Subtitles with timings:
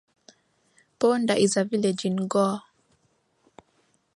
[0.99, 2.63] Ponda is a village in Goa.